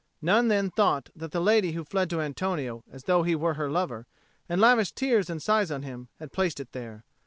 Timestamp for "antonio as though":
2.21-3.21